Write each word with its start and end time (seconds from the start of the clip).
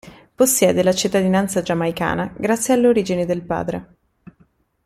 Possiede 0.33 0.81
la 0.81 0.95
cittadinanza 0.95 1.61
giamaicana, 1.61 2.33
grazie 2.35 2.73
alle 2.73 2.87
origini 2.87 3.23
del 3.23 3.43
padre. 3.43 3.95